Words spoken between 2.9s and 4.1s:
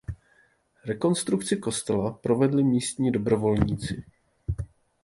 dobrovolníci.